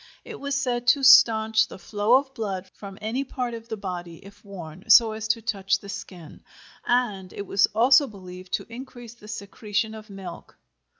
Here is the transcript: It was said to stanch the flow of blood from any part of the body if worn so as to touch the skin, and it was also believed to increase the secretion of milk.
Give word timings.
It 0.25 0.39
was 0.39 0.55
said 0.55 0.87
to 0.87 1.03
stanch 1.03 1.67
the 1.67 1.77
flow 1.77 2.15
of 2.15 2.33
blood 2.33 2.67
from 2.73 2.97
any 2.99 3.23
part 3.23 3.53
of 3.53 3.69
the 3.69 3.77
body 3.77 4.15
if 4.25 4.43
worn 4.43 4.89
so 4.89 5.11
as 5.11 5.27
to 5.27 5.43
touch 5.43 5.77
the 5.77 5.89
skin, 5.89 6.41
and 6.87 7.31
it 7.31 7.45
was 7.45 7.67
also 7.75 8.07
believed 8.07 8.51
to 8.53 8.65
increase 8.73 9.13
the 9.13 9.27
secretion 9.27 9.93
of 9.93 10.09
milk. 10.09 10.57